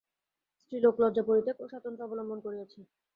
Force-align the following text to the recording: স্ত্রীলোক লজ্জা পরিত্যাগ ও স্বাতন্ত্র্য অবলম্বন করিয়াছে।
স্ত্রীলোক 0.61 0.95
লজ্জা 1.01 1.23
পরিত্যাগ 1.27 1.57
ও 1.59 1.71
স্বাতন্ত্র্য 1.71 2.05
অবলম্বন 2.07 2.39
করিয়াছে। 2.45 2.79